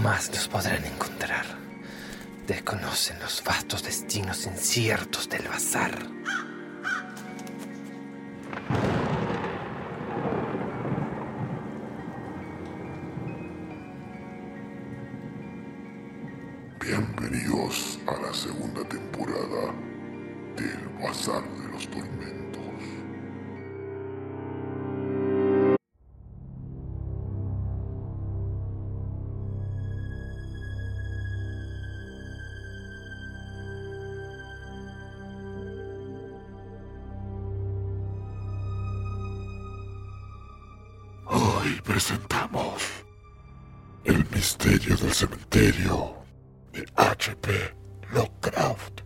[0.00, 1.44] Jamás nos podrán encontrar.
[2.46, 5.90] Desconocen los vastos destinos inciertos del bazar.
[41.88, 42.82] Presentamos
[44.04, 46.16] El misterio del cementerio
[46.70, 47.50] de H.P.
[48.12, 49.00] Lovecraft.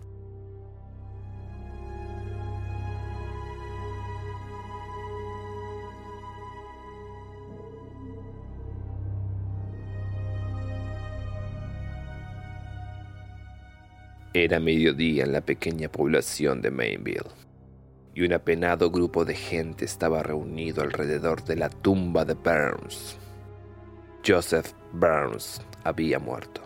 [14.35, 17.31] Era mediodía en la pequeña población de Mainville,
[18.15, 23.17] y un apenado grupo de gente estaba reunido alrededor de la tumba de Burns.
[24.27, 26.61] Joseph Burns había muerto.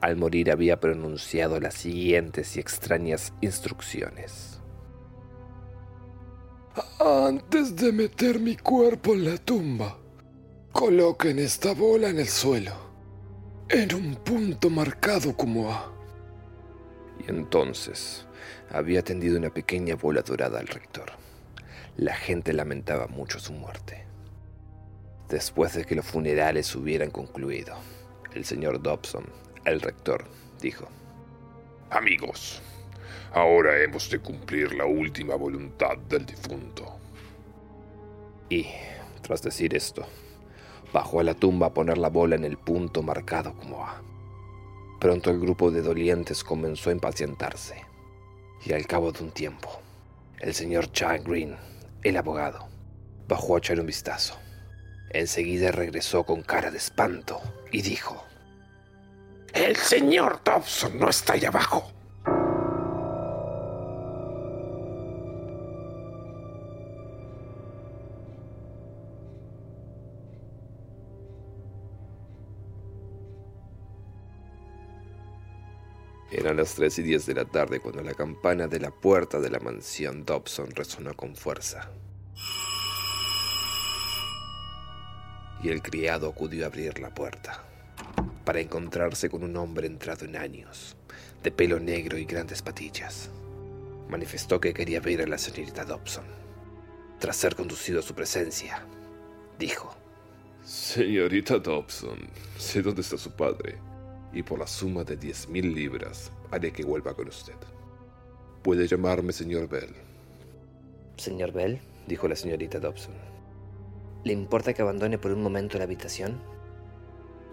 [0.00, 4.60] Al morir había pronunciado las siguientes y extrañas instrucciones.
[6.98, 9.98] Antes de meter mi cuerpo en la tumba,
[10.72, 12.72] coloquen esta bola en el suelo,
[13.68, 15.92] en un punto marcado como A.
[17.24, 18.26] Y entonces
[18.70, 21.12] había tendido una pequeña bola dorada al rector.
[21.96, 24.04] La gente lamentaba mucho su muerte.
[25.28, 27.74] Después de que los funerales hubieran concluido,
[28.34, 29.24] el señor Dobson,
[29.64, 30.24] el rector,
[30.60, 30.88] dijo,
[31.90, 32.62] Amigos,
[33.32, 36.98] ahora hemos de cumplir la última voluntad del difunto.
[38.48, 38.66] Y,
[39.22, 40.06] tras decir esto,
[40.92, 44.02] bajó a la tumba a poner la bola en el punto marcado como A.
[45.00, 47.84] Pronto el grupo de dolientes comenzó a impacientarse,
[48.64, 49.80] y al cabo de un tiempo,
[50.38, 51.56] el señor Chuck Green,
[52.02, 52.68] el abogado,
[53.28, 54.38] bajó a echar un vistazo.
[55.10, 57.40] Enseguida regresó con cara de espanto
[57.70, 58.24] y dijo,
[59.52, 61.92] El señor Dobson no está ahí abajo.
[76.34, 79.50] Eran las 3 y 10 de la tarde cuando la campana de la puerta de
[79.50, 81.90] la mansión Dobson resonó con fuerza.
[85.62, 87.62] Y el criado acudió a abrir la puerta,
[88.46, 90.96] para encontrarse con un hombre entrado en años,
[91.42, 93.28] de pelo negro y grandes patillas.
[94.08, 96.24] Manifestó que quería ver a la señorita Dobson.
[97.18, 98.82] Tras ser conducido a su presencia,
[99.58, 99.94] dijo,
[100.64, 102.20] Señorita Dobson,
[102.56, 103.91] sé dónde está su padre
[104.32, 107.56] y por la suma de diez mil libras haré que vuelva con usted.
[108.62, 109.94] Puede llamarme señor Bell.
[111.16, 113.14] Señor Bell, dijo la señorita Dobson,
[114.24, 116.40] ¿le importa que abandone por un momento la habitación?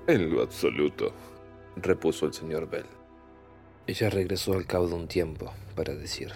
[0.07, 1.13] En lo absoluto,
[1.75, 2.85] repuso el señor Bell.
[3.87, 6.31] Ella regresó al cabo de un tiempo para decir,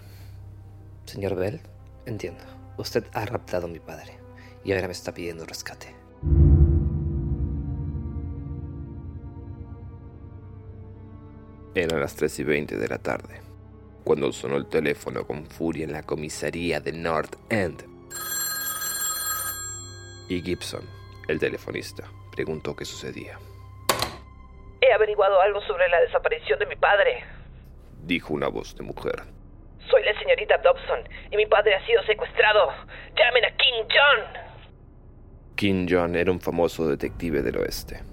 [1.05, 1.61] Señor Bell,
[2.05, 2.43] entiendo,
[2.77, 4.17] usted ha raptado a mi padre
[4.63, 6.02] y ahora me está pidiendo rescate.
[11.75, 13.41] Eran las 3 y 20 de la tarde,
[14.03, 17.83] cuando sonó el teléfono con furia en la comisaría de North End.
[20.29, 20.87] Y Gibson,
[21.27, 23.39] el telefonista, preguntó qué sucedía.
[24.81, 27.23] He averiguado algo sobre la desaparición de mi padre.
[28.03, 29.23] Dijo una voz de mujer.
[29.89, 30.99] Soy la señorita Dobson
[31.31, 32.69] y mi padre ha sido secuestrado.
[33.17, 34.43] Llamen a King John.
[35.55, 38.03] King John era un famoso detective del oeste.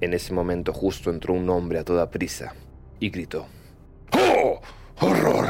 [0.00, 2.52] En ese momento justo entró un hombre a toda prisa
[3.00, 3.46] y gritó.
[4.12, 4.60] ¡Oh!
[5.00, 5.48] ¡Horror!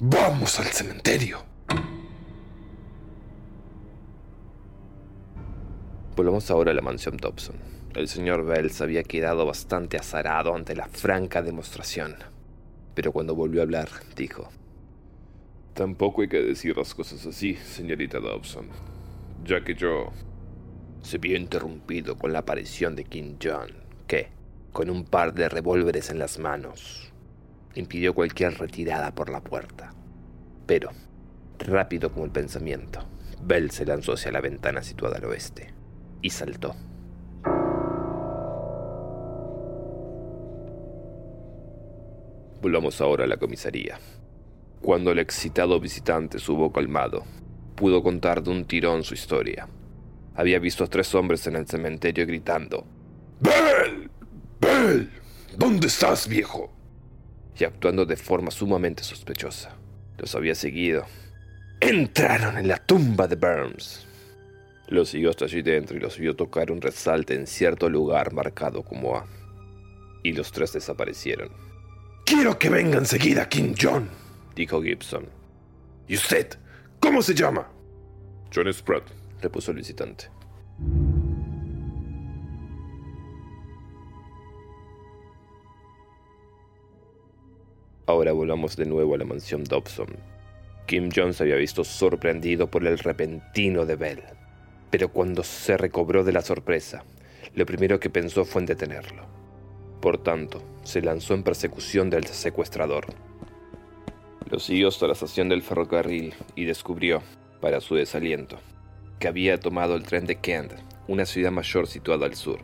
[0.00, 1.44] ¡Vamos al cementerio!
[6.16, 7.56] Volvamos ahora a la mansión Dobson.
[7.94, 12.16] El señor Bell se había quedado bastante azarado ante la franca demostración.
[12.94, 14.50] Pero cuando volvió a hablar, dijo:
[15.74, 18.66] Tampoco hay que decir las cosas así, señorita Dobson,
[19.44, 20.12] ya que yo
[21.02, 23.70] se vio interrumpido con la aparición de King John,
[24.06, 24.28] que,
[24.72, 27.12] con un par de revólveres en las manos,
[27.74, 29.92] impidió cualquier retirada por la puerta.
[30.66, 30.90] Pero,
[31.58, 33.00] rápido como el pensamiento,
[33.42, 35.74] Bell se lanzó hacia la ventana situada al oeste
[36.22, 36.74] y saltó.
[42.62, 43.98] Volvamos ahora a la comisaría.
[44.80, 47.24] Cuando el excitado visitante se hubo calmado,
[47.74, 49.68] pudo contar de un tirón su historia.
[50.34, 52.86] Había visto a tres hombres en el cementerio gritando.
[55.56, 56.72] ¿Dónde estás, viejo?
[57.62, 59.76] y actuando de forma sumamente sospechosa.
[60.18, 61.06] Los había seguido.
[61.80, 64.06] Entraron en la tumba de Burns.
[64.88, 68.82] Los siguió hasta allí dentro y los vio tocar un resalte en cierto lugar marcado
[68.82, 69.26] como A.
[70.24, 71.50] Y los tres desaparecieron.
[72.24, 74.08] Quiero que venga enseguida, King John,
[74.54, 75.26] dijo Gibson.
[76.08, 76.48] ¿Y usted?
[77.00, 77.68] ¿Cómo se llama?
[78.54, 79.04] John Spratt,
[79.40, 80.26] repuso el visitante.
[88.12, 90.08] Ahora volvamos de nuevo a la mansión Dobson.
[90.84, 94.22] Kim Jones había visto sorprendido por el repentino de Bell,
[94.90, 97.04] pero cuando se recobró de la sorpresa,
[97.54, 99.24] lo primero que pensó fue en detenerlo.
[100.02, 103.06] Por tanto, se lanzó en persecución del secuestrador.
[104.50, 107.22] Lo siguió hasta la estación del ferrocarril y descubrió,
[107.62, 108.58] para su desaliento,
[109.20, 110.74] que había tomado el tren de Kent,
[111.08, 112.58] una ciudad mayor situada al sur,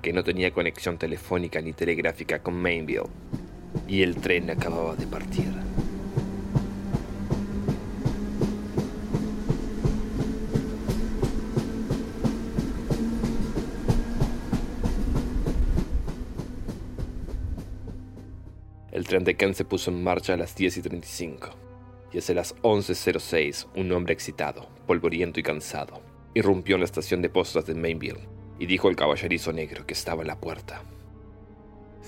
[0.00, 3.10] que no tenía conexión telefónica ni telegráfica con Mainville,
[3.88, 5.52] y el tren acababa de partir.
[18.92, 21.50] El tren de Kent se puso en marcha a las 10 y 35,
[22.12, 26.02] y hacia las 11.06 un hombre excitado, polvoriento y cansado,
[26.34, 28.28] irrumpió en la estación de postas de Mainville
[28.58, 30.82] y dijo al caballerizo negro que estaba en la puerta.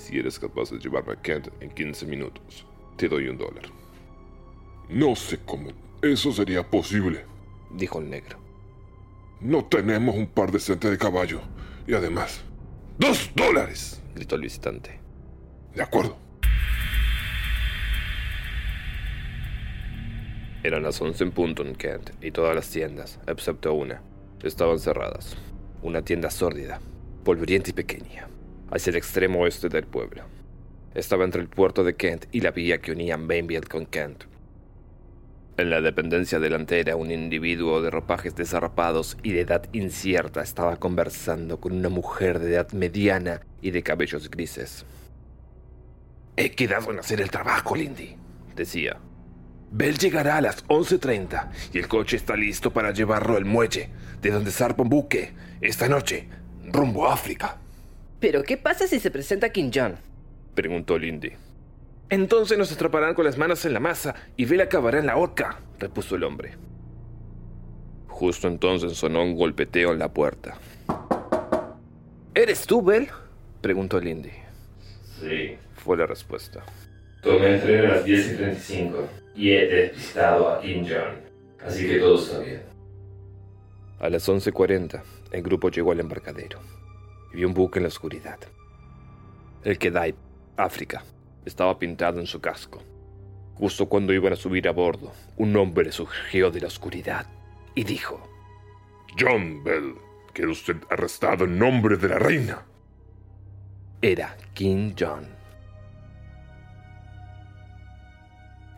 [0.05, 2.67] Si eres capaz de llevarme a Kent en 15 minutos,
[2.99, 3.65] te doy un dólar.
[4.91, 5.71] No sé cómo
[6.03, 7.25] eso sería posible,
[7.71, 8.39] dijo el negro.
[9.41, 11.41] No tenemos un par decente de caballo.
[11.87, 12.43] Y además,
[12.99, 14.03] ¡dos dólares!
[14.15, 15.01] gritó el visitante.
[15.75, 16.19] De acuerdo.
[20.63, 24.03] Eran las 11 en punto en Kent y todas las tiendas, excepto una,
[24.43, 25.35] estaban cerradas.
[25.83, 26.79] Una tienda sórdida,
[27.25, 28.29] polvorienta y pequeña,
[28.71, 30.23] hacia el extremo oeste del pueblo.
[30.95, 34.25] Estaba entre el puerto de Kent y la vía que unía Mainville con Kent.
[35.57, 41.61] En la dependencia delantera, un individuo de ropajes desarrapados y de edad incierta estaba conversando
[41.61, 44.85] con una mujer de edad mediana y de cabellos grises.
[46.37, 48.17] He quedado en hacer el trabajo, Lindy,
[48.57, 48.99] decía.
[49.71, 53.91] Bell llegará a las 11.30 y el coche está listo para llevarlo al muelle,
[54.21, 56.29] de donde zarpa un buque, esta noche,
[56.65, 57.61] rumbo a África.
[58.25, 59.97] ¿Pero qué pasa si se presenta King John?
[60.55, 61.33] preguntó Lindy.
[62.09, 65.61] Entonces nos atraparán con las manos en la masa y Bell acabará en la horca,
[65.79, 66.55] repuso el hombre.
[68.09, 70.57] Justo entonces sonó un golpeteo en la puerta.
[72.35, 73.09] ¿Eres tú, Bell?
[73.61, 74.33] preguntó Lindy.
[75.21, 76.65] Sí, Fue la respuesta.
[77.23, 81.21] tomé el tren a las 10 y 35 y he despistado a King John,
[81.63, 82.63] así que todo está bien.
[84.01, 86.84] A las 11.40, el grupo llegó al embarcadero
[87.35, 88.39] y vio un buque en la oscuridad.
[89.65, 90.15] El Kedai,
[90.57, 91.03] África,
[91.45, 92.81] estaba pintado en su casco.
[93.55, 97.27] Justo cuando iban a subir a bordo, un hombre surgió de la oscuridad
[97.75, 98.23] y dijo:
[99.19, 99.95] John Bell,
[100.33, 102.65] queda usted arrestado en nombre de la reina.
[104.01, 105.27] Era King John.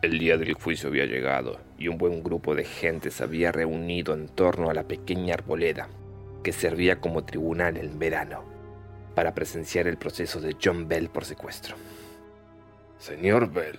[0.01, 4.15] El día del juicio había llegado y un buen grupo de gente se había reunido
[4.15, 5.89] en torno a la pequeña arboleda
[6.47, 8.45] que servía como tribunal en verano
[9.17, 11.75] para presenciar el proceso de John Bell por secuestro.
[13.01, 13.77] Señor Bell,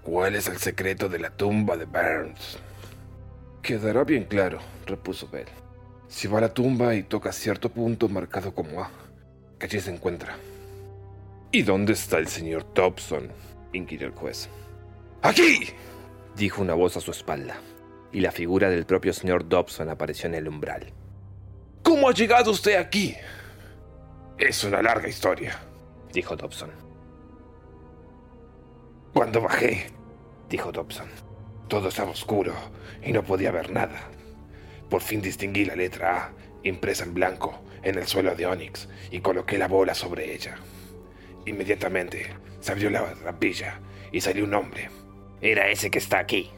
[0.00, 2.60] ¿cuál es el secreto de la tumba de Burns?
[3.62, 5.48] Quedará bien claro, repuso Bell.
[6.06, 8.88] Si va a la tumba y toca cierto punto marcado como A,
[9.58, 10.36] que allí se encuentra.
[11.50, 13.32] ¿Y dónde está el señor Dobson?
[13.72, 14.48] inquirió el juez.
[15.20, 15.70] ¡Aquí!
[16.36, 17.56] dijo una voz a su espalda,
[18.12, 20.92] y la figura del propio señor Dobson apareció en el umbral.
[21.86, 23.14] ¿Cómo ha llegado usted aquí?
[24.38, 25.56] Es una larga historia,
[26.12, 26.72] dijo Dobson.
[29.14, 29.92] Cuando bajé,
[30.50, 31.06] dijo Dobson,
[31.68, 32.52] todo estaba oscuro
[33.04, 34.00] y no podía ver nada.
[34.90, 36.32] Por fin distinguí la letra A,
[36.64, 40.56] impresa en blanco, en el suelo de Onyx, y coloqué la bola sobre ella.
[41.46, 43.78] Inmediatamente se abrió la trampilla
[44.10, 44.90] y salió un hombre.
[45.40, 46.50] Era ese que está aquí,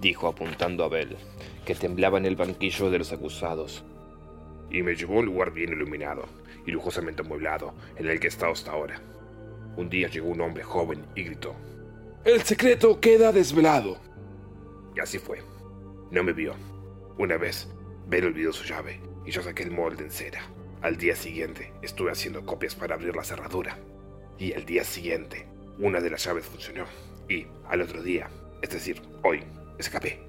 [0.00, 1.16] dijo apuntando a Bell,
[1.64, 3.84] que temblaba en el banquillo de los acusados.
[4.76, 6.28] Y me llevó a un lugar bien iluminado
[6.66, 9.00] y lujosamente amueblado en el que he estado hasta ahora.
[9.76, 11.56] Un día llegó un hombre joven y gritó.
[12.24, 13.98] El secreto queda desvelado.
[14.94, 15.40] Y así fue.
[16.10, 16.54] No me vio.
[17.16, 17.68] Una vez,
[18.06, 20.42] Bell olvidó su llave y yo saqué el molde en cera.
[20.82, 23.78] Al día siguiente, estuve haciendo copias para abrir la cerradura.
[24.38, 25.46] Y al día siguiente,
[25.78, 26.84] una de las llaves funcionó.
[27.30, 28.28] Y al otro día,
[28.60, 29.42] es decir, hoy,
[29.78, 30.20] escapé.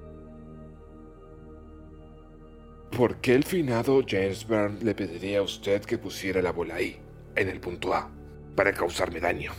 [2.91, 6.99] ¿Por qué el finado James Byrne le pediría a usted que pusiera la bola ahí,
[7.35, 8.09] en el punto A?
[8.55, 9.51] Para causarme daño,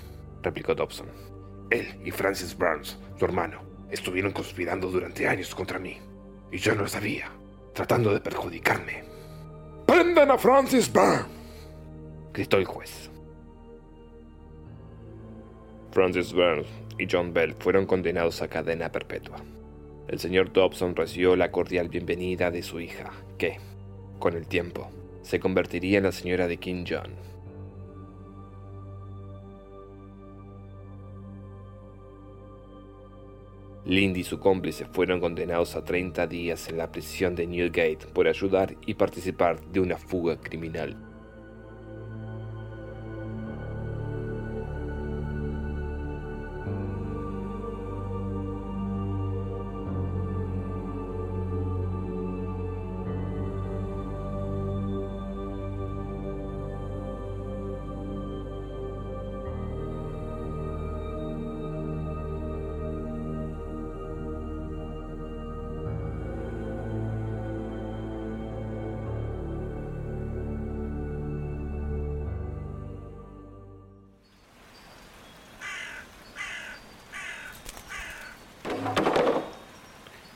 [0.43, 1.07] replicó Dobson.
[1.71, 5.99] Él y Francis Burns, su hermano, estuvieron conspirando durante años contra mí.
[6.51, 7.31] Y yo no lo sabía,
[7.75, 9.05] tratando de perjudicarme.
[9.87, 11.27] ¡Prendan a Francis Byrne!
[12.33, 13.11] gritó el juez.
[15.93, 16.69] Francis Burns
[16.99, 19.39] y John Bell fueron condenados a cadena perpetua.
[20.09, 23.59] El señor Dobson recibió la cordial bienvenida de su hija, que,
[24.19, 27.11] con el tiempo, se convertiría en la señora de King John.
[33.85, 38.29] Lindy y su cómplice fueron condenados a 30 días en la prisión de Newgate por
[38.29, 41.08] ayudar y participar de una fuga criminal.